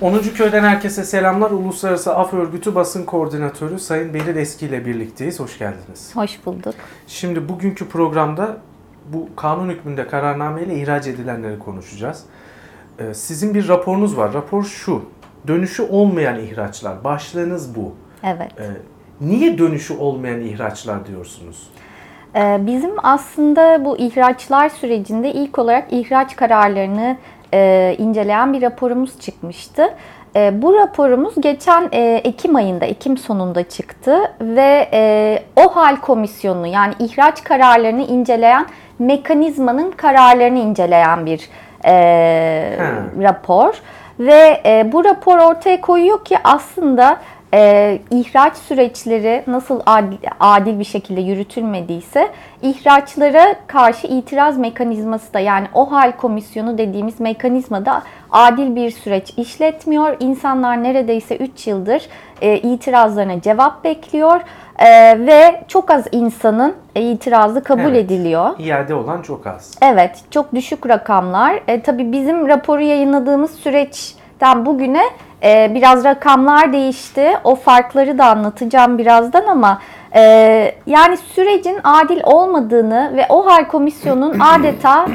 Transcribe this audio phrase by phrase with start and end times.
[0.00, 0.18] 10.
[0.18, 1.50] Köy'den herkese selamlar.
[1.50, 5.40] Uluslararası Af Örgütü Basın Koordinatörü Sayın Beril Eski ile birlikteyiz.
[5.40, 6.16] Hoş geldiniz.
[6.16, 6.74] Hoş bulduk.
[7.06, 8.56] Şimdi bugünkü programda
[9.12, 12.24] bu kanun hükmünde kararname ile ihraç edilenleri konuşacağız.
[12.98, 14.32] Ee, sizin bir raporunuz var.
[14.32, 15.02] Rapor şu.
[15.46, 17.04] Dönüşü olmayan ihraçlar.
[17.04, 17.94] Başlığınız bu.
[18.22, 18.52] Evet.
[18.58, 18.64] Ee,
[19.20, 21.70] niye dönüşü olmayan ihraçlar diyorsunuz?
[22.36, 27.16] Ee, bizim aslında bu ihraçlar sürecinde ilk olarak ihraç kararlarını
[27.54, 29.94] e, inceleyen bir raporumuz çıkmıştı.
[30.36, 36.66] E, bu raporumuz geçen e, Ekim ayında, Ekim sonunda çıktı ve e, o hal komisyonu
[36.66, 38.66] yani ihraç kararlarını inceleyen
[38.98, 41.48] mekanizmanın kararlarını inceleyen bir
[41.84, 41.94] e,
[43.22, 43.74] rapor.
[44.18, 47.18] Ve e, bu rapor ortaya koyuyor ki aslında
[47.54, 52.28] e, ihraç süreçleri nasıl adil, adil bir şekilde yürütülmediyse
[52.62, 60.16] ihraçlara karşı itiraz mekanizması da yani o hal komisyonu dediğimiz mekanizmada adil bir süreç işletmiyor.
[60.20, 62.02] İnsanlar neredeyse 3 yıldır
[62.42, 64.40] e, itirazlarına cevap bekliyor
[64.78, 64.86] e,
[65.26, 68.04] ve çok az insanın itirazı kabul Evet.
[68.04, 68.50] ediliyor.
[68.58, 69.78] İade olan çok az.
[69.82, 71.60] Evet, çok düşük rakamlar.
[71.68, 73.60] E, tabii bizim raporu yayınladığımız
[74.38, 75.02] süreçten bugüne
[75.42, 77.32] e, biraz rakamlar değişti.
[77.44, 79.80] O farkları da anlatacağım birazdan ama
[80.14, 80.20] e,
[80.86, 85.06] yani sürecin adil olmadığını ve o hal komisyonun adeta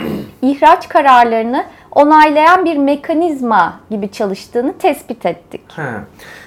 [0.42, 5.62] ihraç kararlarını onaylayan bir mekanizma gibi çalıştığını tespit ettik.
[5.76, 5.92] He.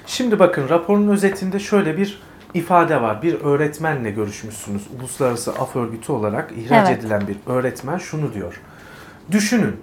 [0.07, 2.23] Şimdi bakın raporun özetinde şöyle bir
[2.55, 3.23] ifade var.
[3.23, 4.83] Bir öğretmenle görüşmüşsünüz.
[5.01, 6.99] Uluslararası Af Örgütü olarak ihraç Evet.
[6.99, 8.61] edilen bir öğretmen şunu diyor.
[9.33, 9.77] Düşünün.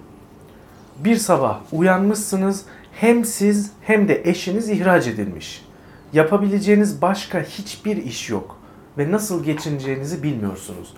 [0.98, 2.64] Bir sabah uyanmışsınız.
[3.00, 5.64] Hem siz hem de eşiniz ihraç edilmiş.
[6.12, 8.56] Yapabileceğiniz başka hiçbir iş yok
[8.98, 10.94] ve nasıl geçineceğinizi bilmiyorsunuz.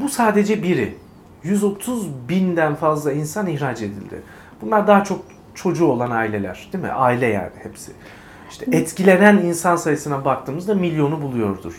[0.00, 0.94] Bu sadece biri.
[1.42, 4.22] 130 binden fazla insan ihraç edildi.
[4.62, 6.90] Bunlar daha çok çocuğu olan aileler değil mi?
[6.90, 7.92] Aile yani hepsi.
[8.50, 11.74] İşte etkilenen insan sayısına baktığımızda milyonu buluyordur.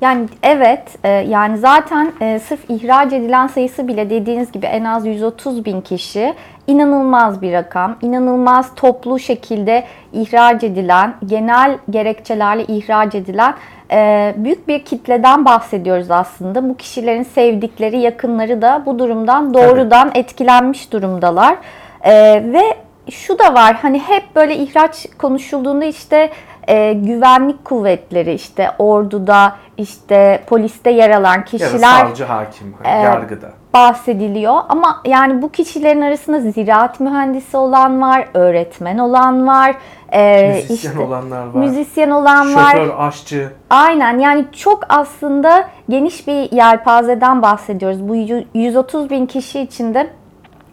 [0.00, 5.06] Yani evet, e, yani zaten e, sırf ihraç edilen sayısı bile dediğiniz gibi en az
[5.06, 6.34] 130 bin kişi
[6.66, 7.96] inanılmaz bir rakam.
[8.02, 13.54] İnanılmaz toplu şekilde ihraç edilen, genel gerekçelerle ihraç edilen
[13.92, 16.68] e, büyük bir kitleden bahsediyoruz aslında.
[16.68, 21.56] Bu kişilerin sevdikleri, yakınları da bu durumdan doğrudan etkilenmiş durumdalar.
[22.02, 22.12] E,
[22.52, 22.62] ve
[23.10, 26.30] şu da var hani hep böyle ihraç konuşulduğunda işte
[26.68, 33.00] e, güvenlik kuvvetleri işte orduda işte poliste yer alan Ya kişiler savcı, hakim, hani e,
[33.02, 33.46] yargıda.
[33.74, 39.74] bahsediliyor ama yani bu kişilerin arasında ziraat mühendisi olan var, öğretmen olan var,
[40.12, 41.54] e, Müzisyen işte olanlar var.
[41.60, 42.72] müzisyen olan var.
[42.72, 43.48] Şoför, aşçı.
[43.70, 48.08] Aynen yani çok aslında geniş bir yelpazeden bahsediyoruz.
[48.08, 50.10] Bu yu- 130 bin kişi içinde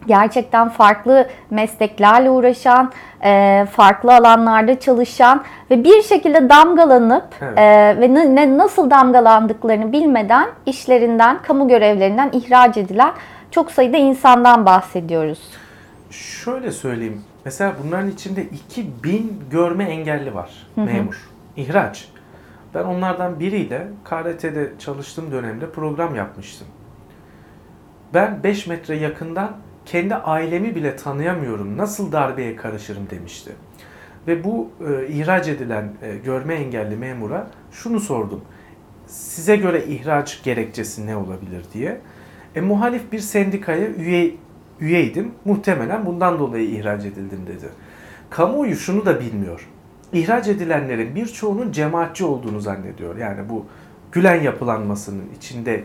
[0.06, 2.92] gerçekten farklı mesleklerle uğraşan,
[3.24, 7.58] e, farklı alanlarda çalışan ve bir şekilde damgalanıp Evet.
[7.58, 13.12] e, ve ne, nasıl damgalandıklarını bilmeden işlerinden, kamu görevlerinden ihraç edilen
[13.50, 15.40] çok sayıda insandan bahsediyoruz.
[16.10, 17.22] Şöyle söyleyeyim.
[17.44, 20.50] Mesela bunların içinde 2000 görme engelli var.
[20.76, 21.30] Memur.
[21.56, 22.08] İhraç.
[22.74, 26.66] Ben onlardan biriyle KRT'de çalıştığım dönemde program yapmıştım.
[28.14, 29.50] Ben 5 metre yakından
[29.86, 31.76] kendi ailemi bile tanıyamıyorum.
[31.76, 33.52] Nasıl darbeye karışırım demişti.
[34.26, 38.40] Ve bu e, ihraç edilen e, görme engelli memura şunu sordum.
[39.06, 42.00] Size göre ihraç gerekçesi ne olabilir diye.
[42.54, 44.34] E, muhalif bir sendikaya üye
[44.80, 45.32] üyeydim.
[45.44, 47.68] Muhtemelen bundan dolayı ihraç edildim dedi.
[48.30, 49.68] Kamuoyu şunu da bilmiyor.
[50.12, 53.16] İhraç edilenlerin birçoğunun cemaatçi olduğunu zannediyor.
[53.16, 53.66] Yani bu
[54.16, 55.84] Gülen yapılanmasının içinde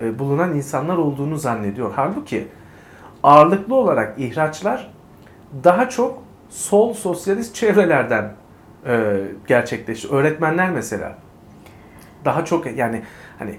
[0.00, 1.92] e, bulunan insanlar olduğunu zannediyor.
[1.96, 2.48] Halbuki
[3.28, 4.90] ağırlıklı olarak ihraçlar
[5.64, 8.32] daha çok sol sosyalist çevrelerden
[8.86, 10.08] e, gerçekleşti.
[10.08, 11.18] Öğretmenler mesela
[12.24, 13.02] daha çok yani
[13.38, 13.56] hani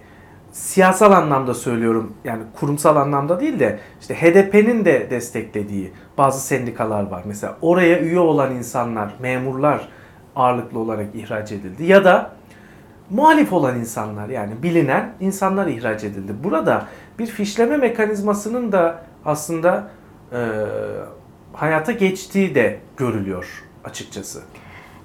[0.52, 7.24] siyasal anlamda söylüyorum yani kurumsal anlamda değil de işte HDP'nin de desteklediği bazı sendikalar var.
[7.25, 9.89] Mesela oraya üye olan insanlar, memurlar
[10.36, 12.31] ağırlıklı olarak ihraç edildi ya da
[13.10, 16.33] muhalif olan insanlar yani bilinen insanlar ihraç edildi.
[16.44, 16.86] Burada
[17.19, 19.88] bir fişleme mekanizmasının da aslında
[20.31, 20.39] e,
[21.54, 24.42] hayata geçtiği de görülüyor açıkçası.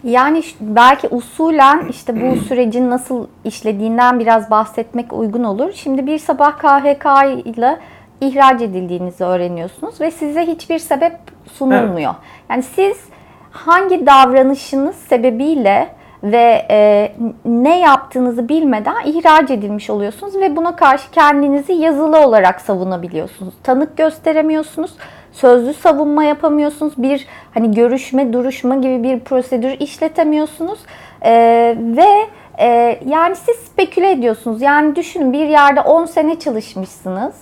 [0.04, 5.72] Yani belki usulen işte bu sürecin nasıl işlediğinden biraz bahsetmek uygun olur.
[5.72, 7.06] Şimdi bir sabah KHK
[7.44, 7.78] ile
[8.20, 11.18] ihraç edildiğinizi öğreniyorsunuz ve size hiçbir sebep
[11.52, 12.14] sunulmuyor.
[12.50, 12.96] Yani siz
[13.50, 15.88] hangi davranışınız sebebiyle
[16.24, 17.12] ve e,
[17.44, 23.54] ne yaptığınızı bilmeden ihraç edilmiş oluyorsunuz ve buna karşı kendinizi yazılı olarak savunabiliyorsunuz.
[23.62, 24.94] Tanık gösteremiyorsunuz.
[25.32, 26.92] sözlü savunma yapamıyorsunuz.
[26.96, 30.78] Bir hani görüşme, duruşma gibi bir prosedür işletemiyorsunuz.
[31.22, 31.32] E,
[31.78, 32.26] ve
[32.58, 34.62] e, yani siz speküle ediyorsunuz.
[34.62, 37.34] Yani düşünün bir yerde 10 sene çalışmışsınız.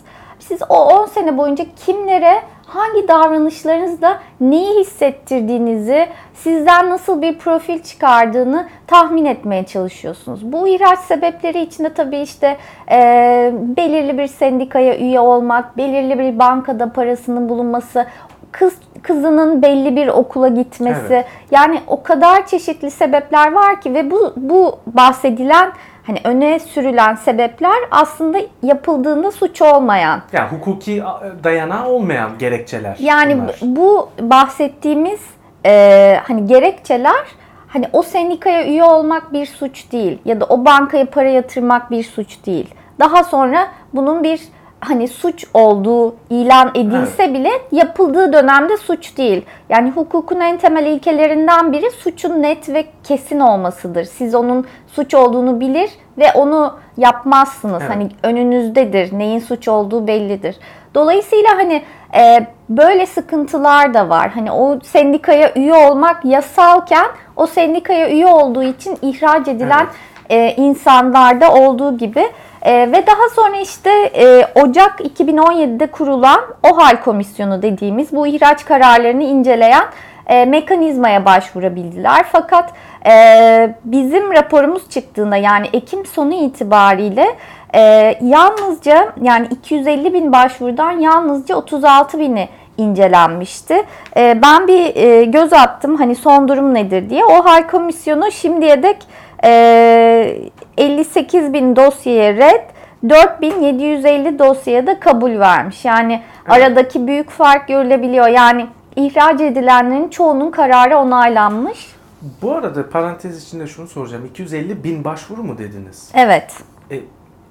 [0.48, 8.68] Siz o 10 sene boyunca kimlere hangi davranışlarınızla neyi hissettirdiğinizi, sizden nasıl bir profil çıkardığını
[8.86, 10.52] tahmin etmeye çalışıyorsunuz.
[10.52, 12.56] Bu ihraç sebepleri içinde tabii işte
[12.90, 18.06] e, belirli bir sendikaya üye olmak, belirli bir bankada parasının bulunması,
[18.52, 21.14] kız kızının belli bir okula gitmesi.
[21.14, 21.26] Evet.
[21.50, 25.72] Yani o kadar çeşitli sebepler var ki ve bu bu bahsedilen
[26.06, 30.22] hani öne sürülen sebepler aslında yapıldığında suç olmayan.
[30.32, 31.02] Yani hukuki
[31.44, 32.96] dayanağı olmayan gerekçeler.
[33.00, 33.56] Yani bunlar.
[33.62, 35.20] bu bahsettiğimiz
[35.66, 37.24] e, hani gerekçeler
[37.68, 42.04] hani o sendikaya üye olmak bir suç değil ya da o bankaya para yatırmak bir
[42.04, 42.74] suç değil.
[43.00, 44.40] Daha sonra bunun bir
[44.84, 49.42] hani suç olduğu ilan edilse bile yapıldığı dönemde suç değil.
[49.68, 54.04] Yani hukukun en temel ilkelerinden biri suçun net ve kesin olmasıdır.
[54.04, 57.82] Siz onun suç olduğunu bilir ve onu yapmazsınız.
[57.82, 57.94] Evet.
[57.94, 59.18] Hani önünüzdedir.
[59.18, 60.56] Neyin suç olduğu bellidir.
[60.94, 61.82] Dolayısıyla hani
[62.14, 64.30] e, böyle sıkıntılar da var.
[64.30, 67.06] Hani o sendikaya üye olmak yasalken
[67.36, 69.86] o sendikaya üye olduğu için ihraç edilen
[70.30, 72.24] e, insanlarda olduğu gibi
[72.62, 79.22] E, ve daha sonra işte e, Ocak 2017'de kurulan OHAL Komisyonu dediğimiz bu ihraç kararlarını
[79.22, 79.84] inceleyen
[80.26, 82.26] e, mekanizmaya başvurabildiler.
[82.32, 82.70] Fakat
[83.06, 87.26] e, bizim raporumuz çıktığında yani Ekim sonu itibariyle
[87.74, 87.80] e,
[88.20, 92.48] yalnızca yani 250 bin başvurudan yalnızca 36 bini
[92.78, 93.84] incelenmişti.
[94.16, 97.24] E, ben bir e, göz attım hani son durum nedir diye.
[97.24, 98.96] O hal komisyonu şimdiye dek
[99.44, 100.38] e,
[100.78, 102.64] 58 bin dosyaya red,
[103.08, 105.84] 4750 dosyaya da kabul vermiş.
[105.84, 108.28] Yani aradaki büyük fark görülebiliyor.
[108.28, 108.66] Yani
[108.96, 111.96] ihraç edilenlerin çoğunun kararı onaylanmış.
[112.42, 114.26] Bu arada parantez içinde şunu soracağım.
[114.26, 116.10] 250 bin başvuru mu dediniz?
[116.14, 116.52] Evet.
[116.90, 117.00] E,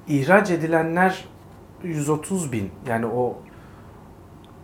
[0.08, 1.26] ihraç edilenler
[1.84, 2.72] 130 bin.
[2.88, 3.36] Yani o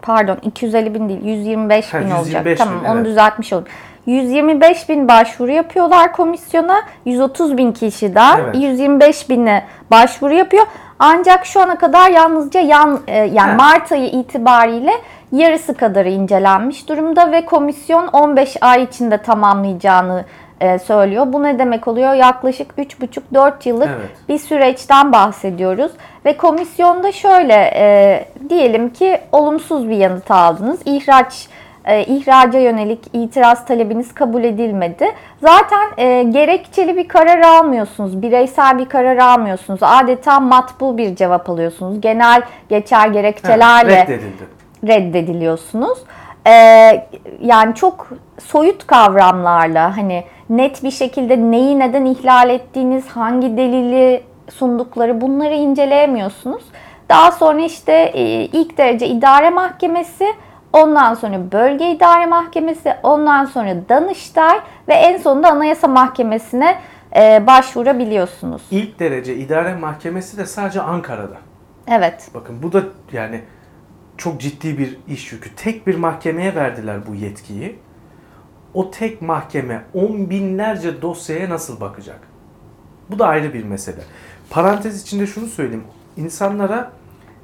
[0.02, 2.26] Pardon 250 bin değil 125 Ha, bin olacak.
[2.26, 3.06] 125 Tamam bin, onu evet.
[3.06, 3.68] düzeltmiş oldum.
[4.08, 6.82] 125 bin başvuru yapıyorlar komisyona.
[7.06, 8.56] 130 bin kişiden Evet.
[8.56, 10.66] 125 bini başvuru yapıyor.
[11.00, 13.54] Ancak şu ana kadar yalnızca yan, e, yani Ha.
[13.58, 14.92] Mart ayı itibariyle
[15.32, 20.26] yarısı kadarı incelenmiş durumda ve komisyon 15 ay içinde tamamlayacağını
[20.62, 21.34] e, söylüyor.
[21.34, 22.14] Bu ne demek oluyor?
[22.14, 24.10] Yaklaşık 3,5-4 yıllık Evet.
[24.30, 25.92] bir süreçten bahsediyoruz.
[26.26, 30.80] Ve komisyonda şöyle e, diyelim ki olumsuz bir yanıt aldınız.
[30.86, 31.48] İhraç
[31.88, 35.06] e, ihraca yönelik itiraz talebiniz kabul edilmedi.
[35.42, 38.22] Zaten e, gerekçeli bir karar almıyorsunuz.
[38.22, 39.80] Bireysel bir karar almıyorsunuz.
[39.84, 42.02] Adeta matbu bir cevap alıyorsunuz.
[42.02, 44.44] Genel geçer gerekçelerle reddedildi.
[44.88, 45.98] reddediliyorsunuz.
[46.48, 47.08] Ee,
[47.42, 48.08] yani çok
[48.40, 56.64] soyut kavramlarla hani net bir şekilde neyi neden ihlal ettiğiniz, hangi delili sundukları bunları inceleyemiyorsunuz.
[57.10, 60.26] Daha sonra işte e, ilk derece idare mahkemesi,
[60.74, 66.80] ondan sonra bölge idare mahkemesi, ondan sonra Danıştay ve en sonunda Anayasa Mahkemesi'ne
[67.16, 68.62] e, başvurabiliyorsunuz.
[68.72, 71.38] İlk derece idare mahkemesi de sadece Ankara'da.
[71.88, 72.30] Evet.
[72.34, 73.42] Bakın bu da yani
[74.18, 75.56] çok ciddi bir iş yükü.
[75.56, 77.80] Tek bir mahkemeye verdiler bu yetkiyi.
[78.74, 82.20] O tek mahkeme on binlerce dosyaya nasıl bakacak?
[83.10, 84.02] Bu da ayrı bir mesele.
[84.50, 85.84] Parantez içinde şunu söyleyeyim.
[86.18, 86.92] İnsanlara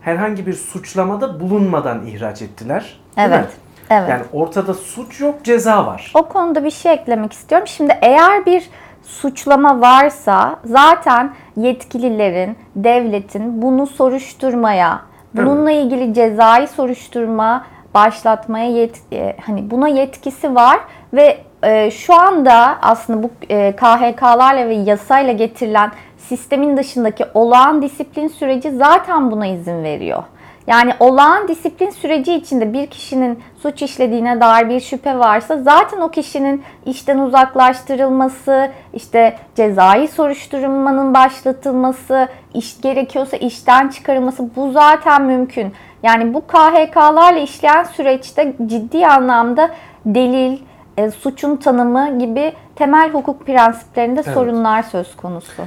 [0.04, 3.00] herhangi bir suçlamada bulunmadan ihraç ettiler.
[3.18, 3.36] Değil mi?
[3.36, 3.50] Evet.
[3.90, 4.10] Evet.
[4.10, 6.12] Yani ortada suç yok, ceza var.
[6.16, 7.68] O konuda bir şey eklemek istiyorum.
[7.68, 8.70] Şimdi eğer bir
[9.04, 15.02] suçlama varsa zaten yetkililerin, devletin bunu soruşturmaya,
[15.34, 20.80] bununla ilgili cezai soruşturma başlatmaya yet, e, hani buna yetkisi var
[21.14, 25.92] ve e, şu anda aslında bu e, KHK'larla ve yasayla getirilen
[26.38, 30.24] sistemin dışındaki olağan disiplin süreci zaten buna izin veriyor.
[30.68, 36.12] Yani olağan disiplin süreci içinde bir kişinin suç işlediğine dair bir şüphe varsa zaten o
[36.12, 45.74] kişinin işten uzaklaştırılması, işte cezai soruşturmanın başlatılması, iş gerekiyorsa işten çıkarılması bu zaten mümkün.
[46.04, 49.70] Yani bu KHK'larla işleyen süreçte ciddi anlamda
[50.06, 50.58] delil,
[50.98, 54.34] e, suçun tanımı gibi temel hukuk prensiplerinde Evet.
[54.34, 55.64] sorunlar söz konusu.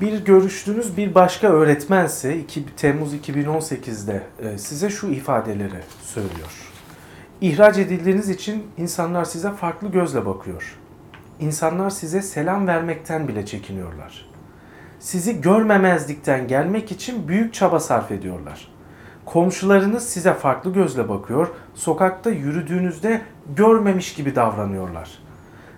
[0.00, 6.72] Bir görüştüğünüz bir başka öğretmense 2 Temmuz 2018'de e, size şu ifadeleri söylüyor.
[7.40, 10.78] İhraç edildiğiniz için insanlar size farklı gözle bakıyor.
[11.40, 14.30] İnsanlar size selam vermekten bile çekiniyorlar.
[15.00, 18.68] Sizi görmemezlikten gelmek için büyük çaba sarf ediyorlar.
[19.24, 21.48] Komşularınız size farklı gözle bakıyor.
[21.74, 23.22] Sokakta yürüdüğünüzde
[23.56, 25.18] görmemiş gibi davranıyorlar.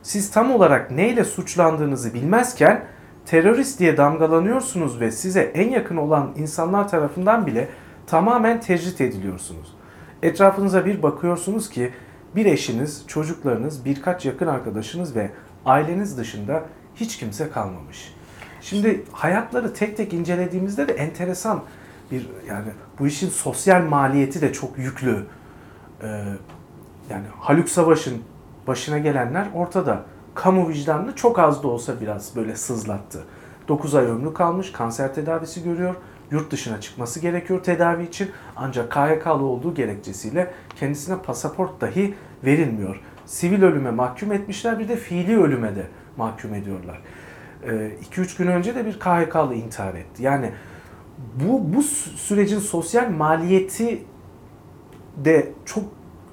[0.02, 2.84] Siz tam olarak neyle suçlandığınızı bilmezken
[3.28, 7.68] terörist diye damgalanıyorsunuz ve size en yakın olan insanlar tarafından bile
[8.06, 9.74] tamamen tecrit ediliyorsunuz.
[10.22, 11.92] Etrafınıza bir bakıyorsunuz ki
[12.36, 15.30] bir eşiniz, çocuklarınız, birkaç yakın arkadaşınız ve
[15.66, 18.14] aileniz dışında hiç kimse kalmamış.
[18.60, 21.62] Şimdi hayatları tek tek incelediğimizde de enteresan
[22.10, 22.68] bir yani
[22.98, 25.26] bu işin sosyal maliyeti de çok yüklü.
[26.02, 26.06] Ee,
[27.10, 28.22] yani Haluk Savaş'ın
[28.66, 30.04] başına gelenler ortada.
[30.38, 33.24] Kamu vicdanını çok az da olsa biraz böyle sızlattı.
[33.68, 35.94] 9 ay ömrü kalmış, kanser tedavisi görüyor.
[36.30, 38.30] Yurt dışına çıkması gerekiyor tedavi için.
[38.56, 42.14] Ancak KYK'lı olduğu gerekçesiyle kendisine pasaport dahi
[42.44, 43.00] verilmiyor.
[43.26, 47.00] Sivil ölüme mahkum etmişler bir de fiili ölüme de mahkum ediyorlar.
[48.12, 50.22] 2-3 gün önce de bir KHK'lı intihar etti.
[50.22, 50.52] Yani
[51.34, 54.02] bu, bu sü- sürecin sosyal maliyeti
[55.16, 55.84] de çok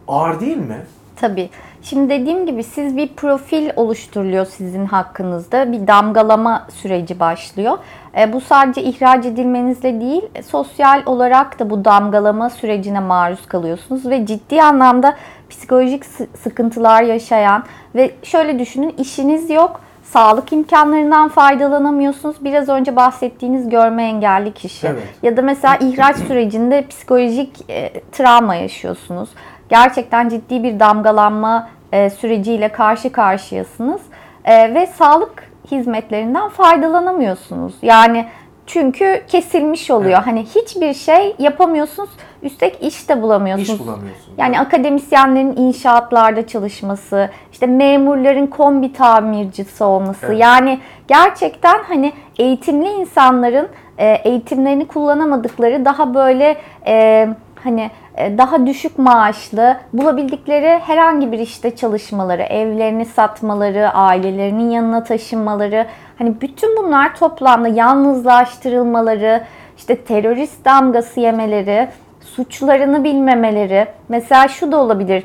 [0.08, 0.86] ağır değil mi?
[1.16, 1.50] Tabii.
[1.82, 5.72] Şimdi dediğim gibi siz bir profil oluşturuluyor sizin hakkınızda.
[5.72, 7.78] Bir damgalama süreci başlıyor.
[8.18, 14.26] E, bu sadece ihraç edilmenizle değil, sosyal olarak da bu damgalama sürecine maruz kalıyorsunuz ve
[14.26, 15.16] ciddi anlamda
[15.50, 17.64] psikolojik sı- sıkıntılar yaşayan
[17.96, 22.36] ve şöyle düşünün işiniz yok, sağlık imkanlarından faydalanamıyorsunuz.
[22.44, 24.88] Biraz önce bahsettiğiniz görme engelli kişi.
[24.88, 25.04] Evet.
[25.24, 29.30] Ya da mesela ihraç sürecinde psikolojik e, travma yaşıyorsunuz.
[29.70, 34.02] Gerçekten ciddi bir damgalanma e, süreciyle karşı karşıyasınız.
[34.46, 37.74] E, ve sağlık hizmetlerinden faydalanamıyorsunuz.
[37.82, 38.26] Yani
[38.66, 40.18] çünkü kesilmiş oluyor.
[40.18, 40.28] Evet.
[40.28, 42.10] Hani hiçbir şey yapamıyorsunuz.
[42.44, 43.70] Üstelik iş de bulamıyorsunuz.
[43.70, 44.34] İş bulamıyorsun.
[44.38, 50.26] Yani akademisyenlerin inşaatlarda çalışması, işte memurların kombi tamircisi olması.
[50.26, 50.40] Evet.
[50.40, 53.68] Yani gerçekten hani eğitimli insanların
[53.98, 56.58] e, eğitimlerini kullanamadıkları daha böyle
[56.88, 57.28] e,
[57.66, 65.86] hani e, daha düşük maaşlı bulabildikleri herhangi bir işte çalışmaları, evlerini satmaları, ailelerinin yanına taşınmaları,
[66.18, 69.44] hani bütün bunlar toplamda yalnızlaştırılmaları,
[69.78, 71.88] işte terörist damgası yemeleri,
[72.22, 73.88] suçlarını bilmemeleri.
[74.10, 75.24] Mesela şu da olabilir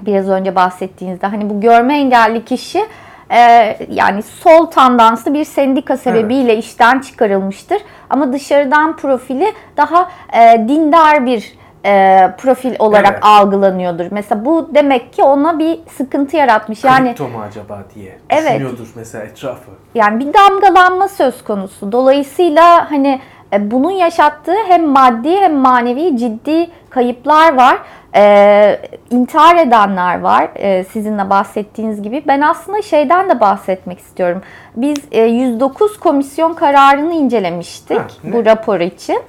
[0.00, 2.84] biraz önce bahsettiğinizde hani bu görme engelli kişi
[3.30, 7.82] e, yani sol tandanslı bir sendika sebebiyle işten çıkarılmıştır.
[8.10, 13.24] Ama dışarıdan profili daha e, dindar bir e, profil olarak Evet.
[13.24, 14.04] algılanıyordur.
[14.10, 16.84] Mesela bu demek ki ona bir sıkıntı yaratmış.
[16.84, 18.50] Yani Kripto mu acaba diye Evet.
[18.50, 19.70] düşünüyordur mesela etrafı.
[19.94, 21.92] yani bir damgalanma söz konusu.
[21.92, 23.20] Dolayısıyla hani
[23.52, 27.78] e, bunun yaşattığı hem maddi hem manevi ciddi kayıplar var.
[28.14, 28.80] Ee,
[29.10, 32.22] intihar edenler var ee, sizinle bahsettiğiniz gibi.
[32.26, 34.42] Ben aslında şeyden de bahsetmek istiyorum.
[34.76, 38.32] Biz e, 109 komisyon kararını incelemiştik Ha, ne?
[38.32, 39.22] bu rapor için.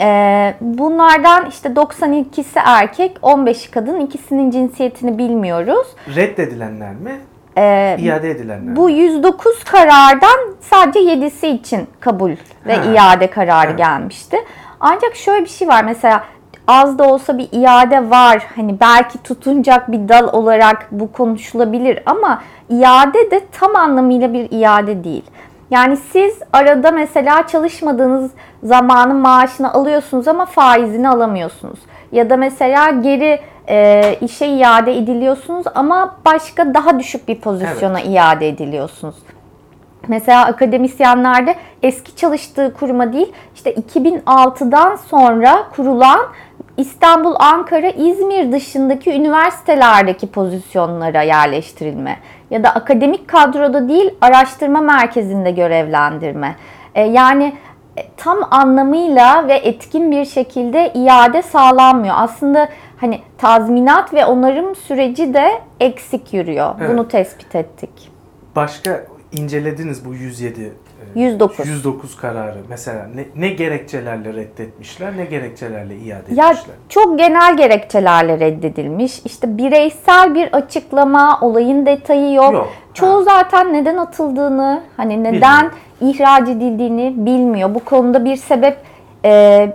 [0.00, 5.86] Ee, bunlardan işte 92'si erkek, 15'i kadın, ikisinin cinsiyetini bilmiyoruz.
[6.16, 7.20] Reddedilenler mi?
[7.56, 12.30] Ee, İade edilenler bu 109 karardan sadece 7'si için kabul
[12.66, 12.92] ve Ha.
[12.94, 13.78] iade kararı Evet.
[13.78, 14.36] gelmişti.
[14.80, 16.24] Ancak şöyle bir şey var mesela
[16.68, 18.46] az da olsa bir iade var.
[18.56, 25.04] Hani belki tutunacak bir dal olarak bu konuşulabilir ama iade de tam anlamıyla bir iade
[25.04, 25.24] değil.
[25.70, 28.30] Yani siz arada mesela çalışmadığınız
[28.62, 31.78] zamanın maaşını alıyorsunuz ama faizini alamıyorsunuz.
[32.12, 38.48] Ya da mesela geri e, işe iade ediliyorsunuz ama başka daha düşük bir pozisyona iade
[38.48, 39.16] ediliyorsunuz.
[40.08, 46.20] Mesela akademisyenlerde eski çalıştığı kuruma değil işte 2006'dan sonra kurulan
[46.78, 52.16] İstanbul, Ankara, İzmir dışındaki üniversitelerdeki pozisyonlara yerleştirilme
[52.50, 56.56] ya da akademik kadroda değil araştırma merkezinde görevlendirme.
[56.94, 57.52] E, yani
[57.96, 62.14] e, tam anlamıyla ve etkin bir şekilde iade sağlanmıyor.
[62.18, 66.74] Aslında hani tazminat ve onarım süreci de eksik yürüyor.
[66.80, 66.90] Evet.
[66.90, 68.10] Bunu tespit ettik.
[68.56, 70.72] Başka incelediniz bu 107 e,
[71.14, 71.68] 109.
[71.68, 72.56] 109 kararı.
[72.68, 76.74] Mesela ne, ne gerekçelerle reddetmişler, ne gerekçelerle iade Ya etmişler?
[76.88, 79.20] çok genel gerekçelerle reddedilmiş.
[79.24, 82.52] İşte bireysel bir açıklama, olayın detayı yok.
[82.52, 82.68] Yok.
[82.94, 83.22] Çoğu Ha.
[83.22, 87.74] zaten neden atıldığını, hani neden ihraç edildiğini bilmiyor.
[87.74, 88.76] Bu konuda bir sebep
[89.24, 89.68] e,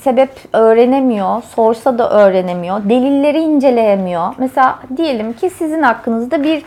[0.00, 4.34] sebep öğrenemiyor, sorsa da öğrenemiyor, delilleri inceleyemiyor.
[4.38, 6.62] Mesela diyelim ki sizin hakkınızda bir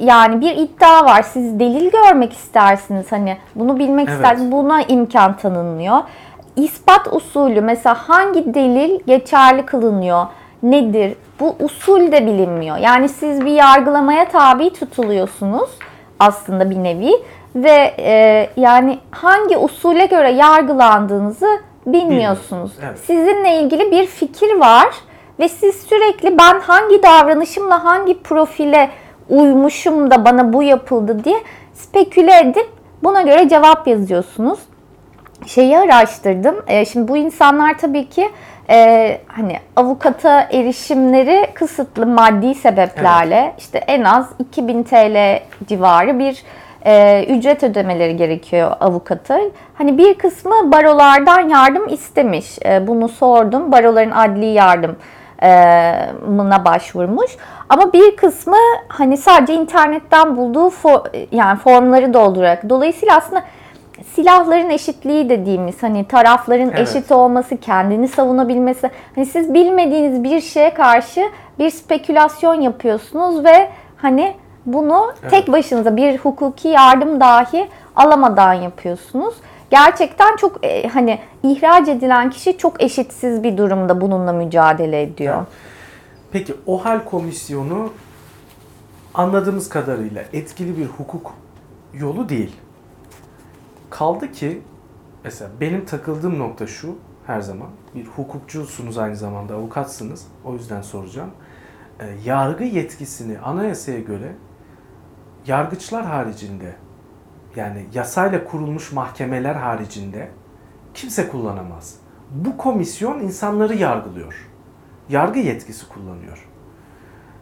[0.00, 1.22] yani bir iddia var.
[1.22, 4.16] Siz delil görmek istersiniz hani bunu bilmek Evet.
[4.16, 4.52] istersiniz.
[4.52, 5.98] Buna imkan tanınmıyor.
[6.56, 10.26] İspat usulü mesela hangi delil geçerli kılınıyor?
[10.62, 11.14] Nedir?
[11.40, 12.76] Bu usul de bilinmiyor.
[12.76, 15.70] Yani siz bir yargılamaya tabi tutuluyorsunuz
[16.20, 17.12] aslında bir nevi
[17.56, 22.72] ve e, yani hangi usule göre yargılandığınızı bilmiyorsunuz.
[22.86, 22.98] Evet.
[22.98, 24.88] Sizinle ilgili bir fikir var
[25.38, 28.90] ve siz sürekli ben hangi davranışımla hangi profile
[29.28, 31.36] uymuşum da bana bu yapıldı diye
[31.74, 32.68] speküle edip
[33.02, 34.58] buna göre cevap yazıyorsunuz.
[35.46, 36.56] Şeyi araştırdım.
[36.66, 38.30] E, şimdi bu insanlar tabii ki
[38.70, 46.42] e, hani avukata erişimleri kısıtlı maddi sebeplerle işte en az 2000 TL civarı bir
[46.86, 49.40] e, ücret ödemeleri gerekiyor avukata.
[49.74, 52.58] Hani bir kısmı barolardan yardım istemiş.
[52.64, 53.72] E, bunu sordum.
[53.72, 54.96] Baroların adli yardım
[56.28, 57.36] mına başvurmuş.
[57.72, 58.56] Ama bir kısmı
[58.88, 62.68] hani sadece internetten bulduğu fo- yani formları doldurarak.
[62.68, 63.42] Dolayısıyla aslında
[64.14, 66.88] silahların eşitliği dediğimiz hani tarafların Evet.
[66.88, 68.90] eşit olması, kendini savunabilmesi.
[69.14, 74.34] Hani siz bilmediğiniz bir şeye karşı bir spekülasyon yapıyorsunuz ve hani
[74.66, 75.30] bunu Evet.
[75.30, 79.34] tek başınıza bir hukuki yardım dahi alamadan yapıyorsunuz.
[79.70, 85.36] Gerçekten çok e, hani ihraç edilen kişi çok eşitsiz bir durumda bununla mücadele ediyor.
[85.36, 85.71] Evet.
[86.32, 87.92] Peki OHAL komisyonu
[89.14, 91.34] anladığımız kadarıyla etkili bir hukuk
[91.94, 92.56] yolu değil.
[93.90, 94.62] Kaldı ki
[95.24, 96.96] mesela benim takıldığım nokta şu
[97.26, 101.30] her zaman bir hukukçusunuz aynı zamanda avukatsınız o yüzden soracağım.
[102.00, 104.32] E, yargı yetkisini anayasaya göre
[105.46, 106.74] yargıçlar haricinde
[107.56, 110.30] yani yasayla kurulmuş mahkemeler haricinde
[110.94, 111.96] kimse kullanamaz.
[112.30, 114.51] Bu komisyon insanları yargılıyor.
[115.08, 116.48] Yargı yetkisi kullanıyor.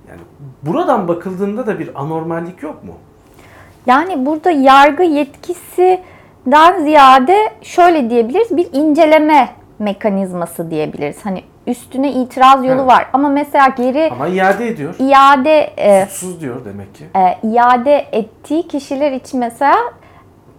[0.09, 0.21] Yani
[0.63, 2.93] buradan bakıldığında da bir anormallik yok mu?
[3.87, 9.49] Yani burada yargı yetkisinden ziyade şöyle diyebiliriz bir inceleme
[9.79, 11.17] mekanizması diyebiliriz.
[11.25, 12.87] Hani üstüne itiraz yolu Evet.
[12.87, 14.95] var ama mesela geri Ama iade ediyor.
[14.99, 17.05] iade e, Suçsuz diyor demek ki.
[17.17, 19.75] e, iade ettiği kişiler için mesela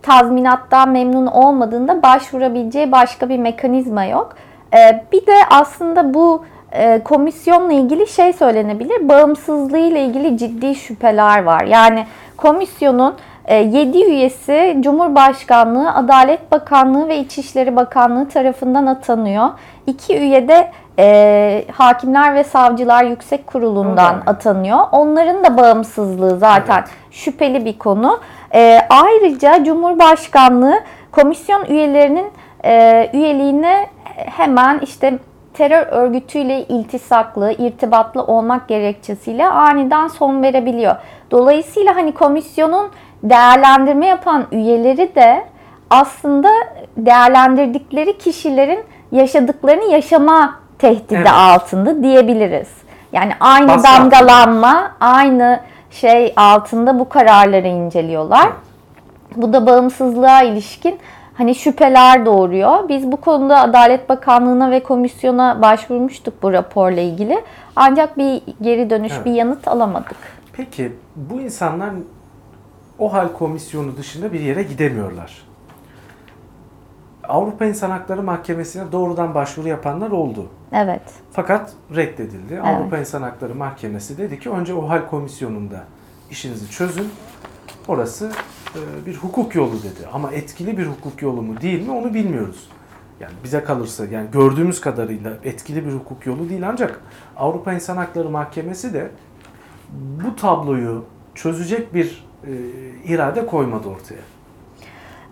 [0.02, 4.36] tazminattan memnun olmadığında başvurabileceği başka bir mekanizma yok.
[4.78, 6.46] E, bir de aslında bu
[7.04, 9.10] komisyonla ilgili şey söylenebilir.
[9.10, 11.64] Bağımsızlığı ile ilgili ciddi şüpheler var.
[11.64, 12.06] Yani
[12.38, 13.16] komisyonun
[13.50, 19.50] 7 üyesi Cumhurbaşkanlığı, Adalet Bakanlığı ve İçişleri Bakanlığı tarafından atanıyor.
[19.88, 24.28] 2 üye de e, Hakimler ve Savcılar Yüksek Kurulu'ndan Evet.
[24.28, 24.80] atanıyor.
[24.92, 26.90] Onların da bağımsızlığı zaten Evet.
[27.12, 28.20] şüpheli bir konu.
[28.54, 30.80] E, ayrıca Cumhurbaşkanlığı
[31.12, 32.32] komisyon üyelerinin
[32.66, 35.20] e, üyeliğine hemen işte
[35.54, 40.96] terör örgütüyle iltisaklı, irtibatlı olmak gerekçesiyle aniden son verebiliyor.
[41.32, 42.90] Dolayısıyla hani komisyonun
[43.24, 45.44] değerlendirme yapan üyeleri de
[45.90, 46.50] aslında
[46.98, 48.80] değerlendirdikleri kişilerin
[49.12, 51.32] yaşadıklarını yaşama tehdidi Evet.
[51.32, 52.70] altında diyebiliriz.
[53.14, 55.60] Yani aynı Baskı damgalanma, aynı
[55.92, 58.50] şey altında bu kararları inceliyorlar.
[59.36, 61.00] Bu da bağımsızlığa ilişkin
[61.42, 62.90] hani şüpheler doğuruyor.
[62.90, 67.44] Biz bu konuda Adalet Bakanlığı'na ve komisyona başvurmuştuk bu raporla ilgili.
[67.76, 69.26] Ancak bir geri dönüş, Evet.
[69.26, 70.16] bir yanıt alamadık.
[70.54, 71.90] Peki bu insanlar
[73.00, 75.42] OHAL komisyonu dışında bir yere gidemiyorlar.
[77.30, 80.48] Avrupa İnsan Hakları Mahkemesi'ne doğrudan başvuru yapanlar oldu.
[80.74, 81.02] Evet.
[81.32, 82.62] Fakat reddedildi.
[82.62, 85.84] Avrupa İnsan Hakları Mahkemesi dedi ki önce OHAL komisyonunda
[86.32, 87.10] işinizi çözün.
[87.88, 88.32] Orası
[89.06, 90.08] bir hukuk yolu dedi.
[90.14, 92.70] Ama etkili bir hukuk yolu mu değil mi onu bilmiyoruz.
[93.20, 97.02] Yani bize kalırsa yani gördüğümüz kadarıyla etkili bir hukuk yolu değil ancak
[97.38, 99.12] Avrupa İnsan Hakları Mahkemesi de
[100.26, 101.06] bu tabloyu
[101.36, 102.52] çözecek bir e,
[103.06, 104.22] irade koymadı ortaya.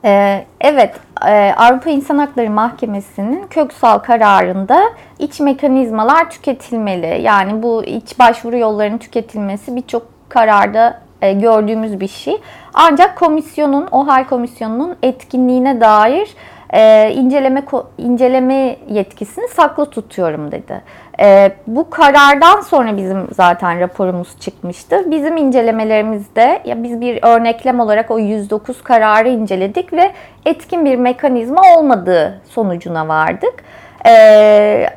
[0.05, 0.95] Ee, evet,
[1.27, 4.83] e, Avrupa İnsan Hakları Mahkemesi'nin köksal kararında
[5.19, 7.21] iç mekanizmalar tüketilmeli.
[7.21, 12.41] Yani bu iç başvuru yollarının tüketilmesi birçok kararda e, gördüğümüz bir şey.
[12.73, 16.35] Ancak komisyonun, OHAL komisyonunun etkinliğine dair
[16.73, 17.63] e, inceleme
[17.97, 20.81] inceleme yetkisini saklı tutuyorum dedi.
[21.19, 25.11] E, bu karardan sonra bizim zaten raporumuz çıkmıştı.
[25.11, 30.11] Bizim incelemelerimizde ya biz bir örneklem olarak o 109 kararı inceledik ve
[30.45, 33.63] etkin bir mekanizma olmadığı sonucuna vardık.
[34.05, 34.89] E,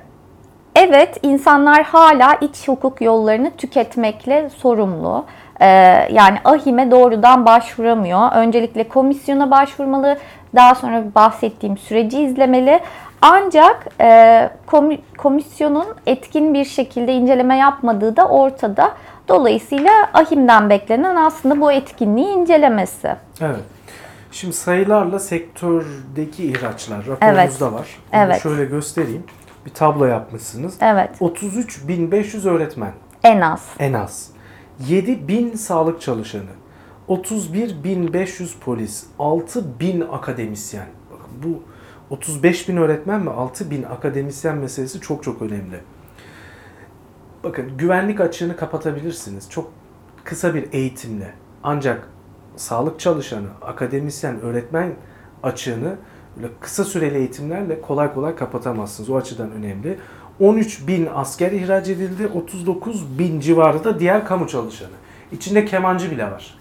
[0.76, 5.24] Evet, insanlar hala iç hukuk yollarını tüketmekle sorumlu.
[5.60, 5.66] Ee,
[6.12, 8.32] yani ahime doğrudan başvuramıyor.
[8.32, 10.18] Öncelikle komisyona başvurmalı,
[10.54, 12.80] daha sonra bahsettiğim süreci izlemeli.
[13.22, 18.92] Ancak e, komi- komisyonun etkin bir şekilde inceleme yapmadığı da ortada.
[19.28, 23.16] Dolayısıyla ahimden beklenen aslında bu etkinliği incelemesi.
[23.40, 23.60] Evet.
[24.32, 27.86] Şimdi sayılarla sektördeki ihraçlar raporunuzda var.
[28.14, 28.42] Onu Evet.
[28.42, 29.24] şöyle göstereyim.
[29.66, 30.74] Bir tablo yapmışsınız.
[30.80, 32.92] Evet, 33.500 öğretmen
[33.24, 33.68] en az.
[33.78, 34.30] en az.
[34.88, 36.50] 7.000 sağlık çalışanı.
[37.08, 39.06] 31.500 polis.
[39.18, 40.86] 6.000 akademisyen.
[41.10, 41.62] Bakın bu
[42.10, 45.80] 35 bin öğretmen ve 6 bin akademisyen meselesi çok çok önemli.
[47.44, 49.50] Bakın güvenlik açığını kapatabilirsiniz.
[49.50, 49.72] Çok
[50.24, 51.34] kısa bir eğitimle.
[51.62, 52.08] Ancak
[52.56, 54.92] sağlık çalışanı, akademisyen, öğretmen
[55.42, 55.96] açığını
[56.36, 59.10] böyle kısa süreli eğitimlerle kolay kolay kapatamazsınız.
[59.10, 59.98] O açıdan önemli.
[60.42, 62.26] 13 bin asker ihraç edildi.
[62.26, 64.90] 39 bin civarı da diğer kamu çalışanı.
[65.32, 66.58] İçinde kemancı bile var.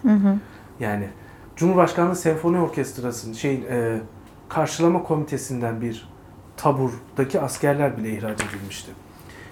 [0.79, 1.07] Yani
[1.55, 4.01] Cumhurbaşkanlığı Senfoni Orkestrası'nın şeyin e,
[4.49, 6.09] karşılama komitesinden bir
[6.57, 8.91] taburdaki askerler bile ihraç edilmişti.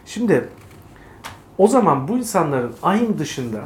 [0.06, 0.50] Şimdi
[1.58, 3.62] o zaman bu insanların ahim dışında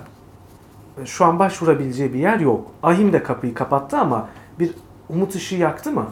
[1.01, 2.71] e, şu an başvurabileceği bir yer yok.
[2.83, 4.71] Ahim de kapıyı kapattı ama bir
[5.09, 6.05] umut ışığı yaktı mı?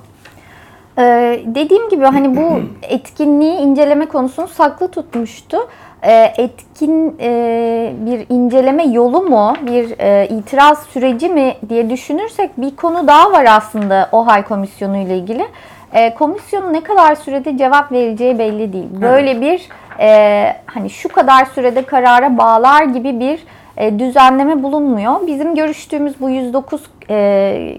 [1.01, 5.57] Ee, dediğim gibi hani bu etkinliği inceleme konusunu saklı tutmuştu.
[6.03, 12.75] Ee, etkin e, bir inceleme yolu mu, bir e, itiraz süreci mi diye düşünürsek bir
[12.75, 15.45] konu daha var aslında OHAL komisyonu ile ilgili.
[15.93, 18.89] E, komisyonun ne kadar sürede cevap vereceği belli değil.
[19.01, 23.39] Böyle bir e, hani şu kadar sürede karara bağlar gibi bir
[23.77, 25.27] e, düzenleme bulunmuyor.
[25.27, 27.77] Bizim görüştüğümüz bu 109 e,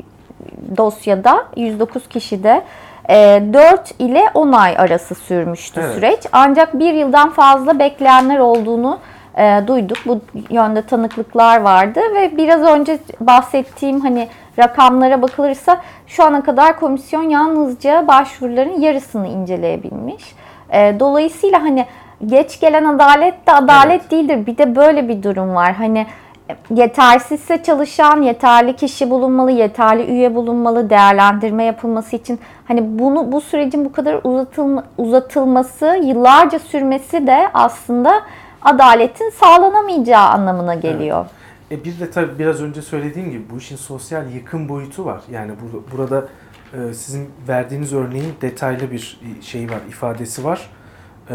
[0.77, 2.63] dosyada 109 kişide
[3.09, 5.95] 4 ile 10 ay arası sürmüştü Evet.
[5.95, 6.21] süreç.
[6.33, 8.99] Ancak bir yıldan fazla bekleyenler olduğunu
[9.39, 9.99] e, duyduk.
[10.07, 17.23] Bu yönde tanıklıklar vardı ve biraz önce bahsettiğim hani rakamlara bakılırsa şu ana kadar komisyon
[17.23, 20.35] yalnızca başvuruların yarısını inceleyebilmiş.
[20.71, 21.87] E, dolayısıyla hani
[22.27, 24.11] geç gelen adalet de adalet Evet.
[24.11, 24.47] değildir.
[24.47, 25.73] Bir de böyle bir durum var.
[25.73, 26.07] Hani
[26.75, 33.85] yetersizse çalışan, yeterli kişi bulunmalı, yeterli üye bulunmalı, değerlendirme yapılması için hani bunu bu sürecin
[33.85, 38.13] bu kadar uzatılma, uzatılması, yıllarca sürmesi de aslında
[38.63, 41.27] adaletin sağlanamayacağı anlamına geliyor.
[41.71, 45.21] E bir de tabii biraz önce söylediğim gibi bu işin sosyal yıkım boyutu var.
[45.31, 46.25] Yani bu- burada
[46.75, 50.71] e, sizin verdiğiniz örneğin detaylı bir şey var, ifadesi var.
[51.31, 51.35] E,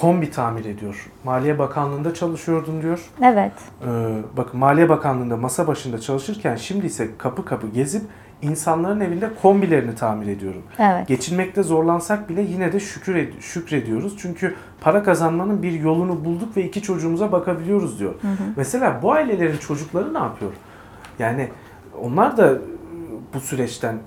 [0.00, 1.10] kombi tamir ediyor.
[1.24, 3.10] Maliye Bakanlığı'nda çalışıyordum diyor.
[3.22, 3.52] Evet.
[3.82, 3.86] E,
[4.36, 8.02] bakın Maliye Bakanlığı'nda masa başında çalışırken şimdi ise kapı kapı gezip
[8.42, 10.62] insanların evinde kombilerini tamir ediyorum.
[10.78, 11.08] Evet.
[11.08, 14.14] Geçinmekte zorlansak bile yine de şükür ed- şükrediyoruz.
[14.18, 18.14] Çünkü para kazanmanın bir yolunu bulduk ve iki çocuğumuza bakabiliyoruz diyor.
[18.56, 20.52] Mesela bu ailelerin çocukları ne yapıyor?
[21.18, 21.48] Yani
[22.02, 22.58] onlar da e,
[23.34, 23.98] bu süreçten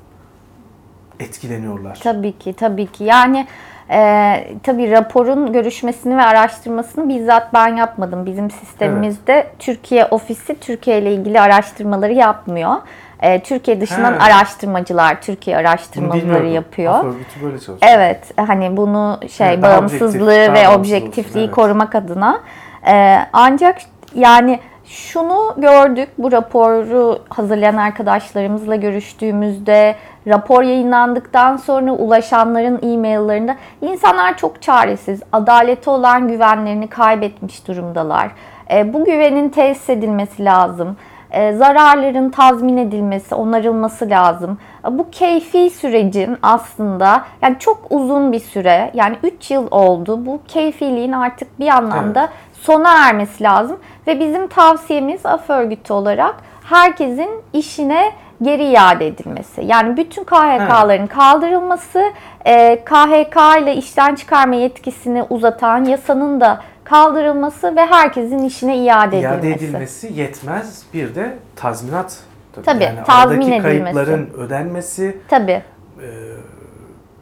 [1.19, 1.99] etkileniyorlar.
[2.03, 3.03] Tabii ki, tabii ki.
[3.03, 3.47] Yani
[3.91, 8.25] e, tabii raporun görüşmesini ve araştırmasını bizzat ben yapmadım.
[8.25, 12.75] Bizim sistemimizde Türkiye ofisi Türkiye ile ilgili araştırmaları yapmıyor.
[13.21, 14.19] E, Türkiye dışından He.
[14.19, 17.15] araştırmacılar Türkiye araştırmaları yapıyor.
[17.43, 17.77] Böyle çalışıyor.
[17.81, 21.55] Evet, hani bunu şey Evet, bağımsızlığı objektif, ve objektifliği evet.
[21.55, 22.41] korumak adına.
[22.87, 23.77] Ee, ancak
[24.15, 29.95] yani şunu gördük bu raporu hazırlayan arkadaşlarımızla görüştüğümüzde
[30.27, 38.31] rapor yayınlandıktan sonra ulaşanların e-maillerinde insanlar çok çaresiz, adalete olan güvenlerini kaybetmiş durumdalar.
[38.71, 40.97] Ee, bu güvenin tesis edilmesi lazım.
[41.31, 44.57] Ee, zararların tazmin edilmesi, onarılması lazım.
[44.85, 50.25] Ee, Bu keyfi sürecin aslında yani çok uzun bir süre yani 3 yıl oldu.
[50.25, 52.29] Bu keyfiliğin artık bir anlamda
[52.61, 59.61] sona ermesi lazım ve bizim tavsiyemiz AF örgütü olarak herkesin işine geri iade edilmesi.
[59.65, 62.03] Yani bütün KHK'ların kaldırılması,
[62.45, 69.37] e, KHK ile işten çıkarma yetkisini uzatan yasanın da kaldırılması ve herkesin işine iade, İade
[69.51, 69.65] edilmesi.
[69.65, 70.83] edilmesi yetmez.
[70.93, 72.17] Bir de tazminat.
[72.65, 73.83] Tabii, yani tazmin aradaki edilmesi.
[73.83, 75.17] kayıpların ödenmesi.
[75.29, 75.61] Tabii.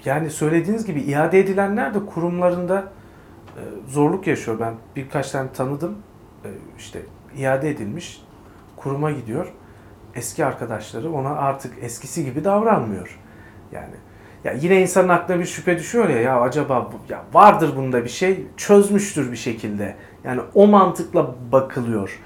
[0.06, 2.84] Yani söylediğiniz gibi iade edilenler de kurumlarında e,
[3.88, 4.60] zorluk yaşıyor.
[4.60, 5.96] Ben birkaç tane tanıdım.
[6.46, 7.02] E, işte
[7.38, 8.22] iade edilmiş.
[8.76, 9.54] Kuruma gidiyor.
[10.15, 13.20] Eski arkadaşları ona artık eskisi gibi davranmıyor.
[13.72, 13.96] Yani
[14.43, 18.46] ya yine insanın aklına bir şüphe düşüyor ya ya acaba ya vardır bunda bir şey
[18.58, 19.96] çözmüştür bir şekilde.
[20.24, 22.20] Yani o mantıkla bakılıyor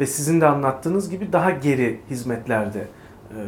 [0.00, 2.80] ve sizin de anlattığınız gibi daha geri hizmetlerde
[3.30, 3.38] e,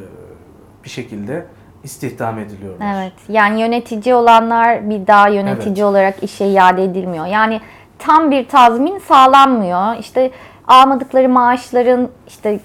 [0.85, 1.47] bir şekilde
[1.85, 2.95] istihdam ediliyorlar.
[2.95, 3.13] Evet.
[3.29, 5.85] Yani yönetici olanlar bir daha yönetici Evet.
[5.85, 7.27] olarak işe iade edilmiyor.
[7.27, 7.61] Yani
[7.99, 9.97] tam bir tazmin sağlanmıyor.
[9.97, 10.31] İşte
[10.69, 12.61] almadıkları maaşların işte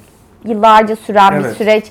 [0.46, 1.58] yıllarca süren bir Evet.
[1.58, 1.86] süreç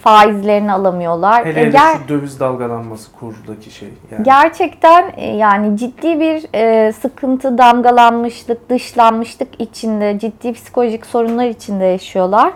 [0.00, 1.44] faizlerini alamıyorlar.
[1.44, 3.88] Hele E, hele ger- şu döviz dalgalanması kurdaki şey.
[4.10, 4.22] Yani.
[4.22, 12.52] Gerçekten e, yani ciddi bir e, sıkıntı, damgalanmışlık, dışlanmışlık içinde, ciddi psikolojik sorunlar içinde yaşıyorlar.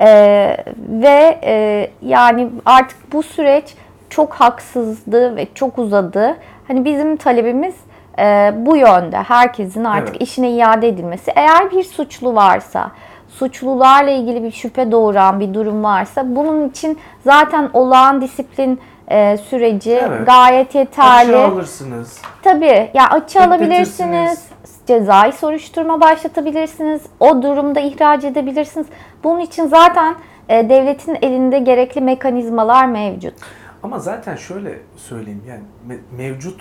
[0.00, 0.56] E,
[0.88, 3.74] ve e, yani artık bu süreç
[4.10, 6.36] çok haksızdı ve çok uzadı.
[6.68, 7.74] Hani bizim talebimiz
[8.18, 9.16] e, bu yönde.
[9.16, 10.22] Herkesin artık Evet.
[10.22, 11.32] işine iade edilmesi.
[11.36, 12.90] Eğer bir suçlu varsa,
[13.28, 18.80] suçlularla ilgili bir şüphe doğuran bir durum varsa bunun için zaten olağan disiplin
[19.10, 20.26] e, süreci Evet.
[20.26, 21.36] gayet yeterli.
[21.36, 22.20] Aşağı alırsınız.
[22.42, 24.44] Tabii ya açı alabilirsiniz.
[24.86, 27.02] Cezai soruşturma başlatabilirsiniz.
[27.20, 28.86] O durumda ihraç edebilirsiniz.
[29.24, 30.14] Bunun için zaten
[30.48, 33.34] e, devletin elinde gerekli mekanizmalar mevcut.
[33.82, 36.60] Ama zaten şöyle söyleyeyim yani me- mevcut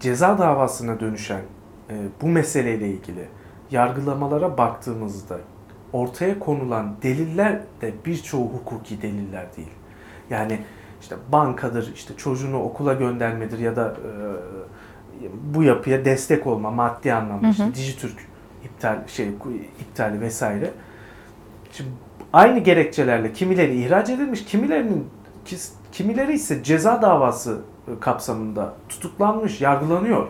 [0.00, 1.40] ceza davasına dönüşen
[1.90, 3.28] e, bu meseleyle ilgili
[3.70, 5.36] yargılamalara baktığımızda
[5.92, 9.72] ortaya konulan deliller de birçoğu hukuki deliller değil.
[10.30, 10.58] Yani
[11.00, 14.10] işte bankadır, işte çocuğunu okula göndermedir ya da e,
[15.54, 18.18] bu yapıya destek olma maddi anlamda işte Dijitürk
[18.64, 19.28] iptal şey
[19.80, 20.70] iptali vesaire.
[21.72, 21.90] Şimdi
[22.32, 25.08] aynı gerekçelerle kimileri ihraç edilmiş, kimilerinin
[25.92, 30.28] kimileri ise ceza davası e, kapsamında tutuklanmış, yargılanıyor.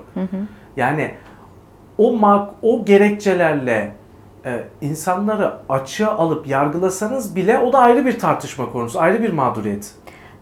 [0.76, 1.14] Yani
[1.98, 3.92] o mak o gerekçelerle
[4.44, 9.94] e, insanları açığa alıp yargılasanız bile o da ayrı bir tartışma konusu, ayrı bir mağduriyet.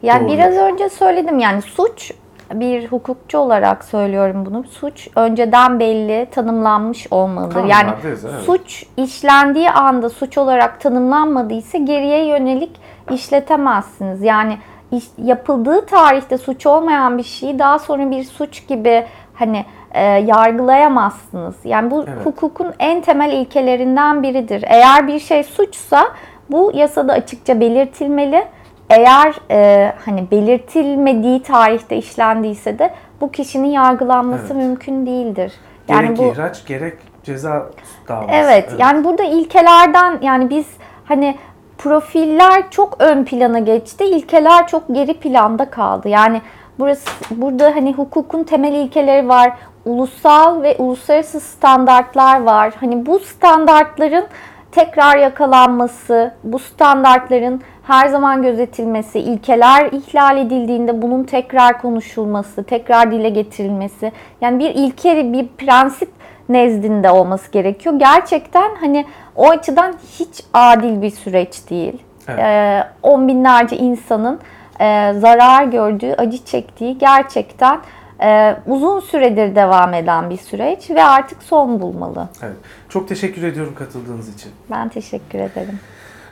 [0.02, 0.32] Yani Doğru.
[0.32, 2.12] biraz önce söyledim yani suç
[2.54, 4.64] bir hukukçu olarak söylüyorum bunu.
[4.64, 7.64] Suç önceden belli tanımlanmış olmalıdır.
[7.64, 8.40] Yani Kanunlardayız, evet.
[8.40, 12.70] suç işlendiği anda suç olarak tanımlanmadıysa geriye yönelik
[13.10, 14.22] işletemezsiniz.
[14.22, 14.58] Yani
[14.92, 21.54] iş- yapıldığı tarihte suç olmayan bir şeyi daha sonra bir suç gibi hani e, yargılayamazsınız.
[21.64, 22.26] Yani bu Evet.
[22.26, 24.64] hukukun en temel ilkelerinden biridir.
[24.66, 26.04] Eğer bir şey suçsa
[26.50, 28.44] bu yasada açıkça belirtilmeli.
[28.90, 34.56] Eğer e, hani belirtilmediği tarihte işlendiyse de bu kişinin yargılanması Evet.
[34.56, 35.52] mümkün değildir.
[35.88, 37.66] gerek bu ihraç gerek ceza
[38.08, 38.30] davası.
[38.32, 40.66] Evet, yani burada ilkelerden yani biz
[41.04, 41.36] hani
[41.78, 46.08] profiller çok ön plana geçti, ilkeler çok geri planda kaldı.
[46.08, 46.42] Yani
[46.78, 49.52] burası burada hani hukukun temel ilkeleri var,
[49.84, 52.74] ulusal ve uluslararası standartlar var.
[52.80, 54.24] Hani bu standartların
[54.72, 63.28] tekrar yakalanması, bu standartların her zaman gözetilmesi, ilkeler ihlal edildiğinde bunun tekrar konuşulması, tekrar dile
[63.28, 64.12] getirilmesi.
[64.40, 66.10] Yani bir ilke, bir prensip
[66.48, 67.94] nezdinde olması gerekiyor.
[67.98, 72.02] Gerçekten hani o açıdan hiç adil bir süreç değil.
[72.28, 72.38] Evet.
[72.38, 74.40] Ee, on binlerce insanın
[74.80, 77.78] e, zarar gördüğü, acı çektiği gerçekten
[78.22, 82.28] e, uzun süredir devam eden bir süreç ve artık son bulmalı.
[82.42, 82.56] Evet.
[82.88, 84.52] Çok teşekkür ediyorum katıldığınız için.
[84.70, 85.80] Ben teşekkür ederim.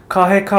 [0.08, 0.52] KHK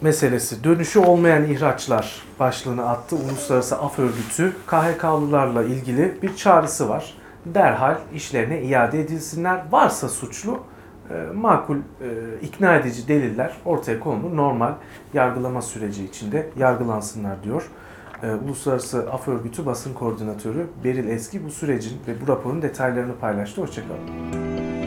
[0.00, 4.56] meselesi dönüşü olmayan ihraçlar başlığını attı Uluslararası Af Örgütü.
[4.66, 7.14] KHK'lılarla ilgili bir çağrısı var.
[7.46, 9.60] Derhal işlerine iade edilsinler.
[9.70, 10.60] Varsa suçlu
[11.10, 11.80] e, makul, e,
[12.42, 14.36] ikna edici deliller ortaya konulur.
[14.36, 14.72] Normal
[15.14, 17.70] yargılama süreci içinde yargılansınlar diyor.
[18.22, 23.62] E, Uluslararası Af Örgütü basın koordinatörü Beril Eski bu sürecin ve bu raporun detaylarını paylaştı.
[23.62, 24.81] Hoşçakalın.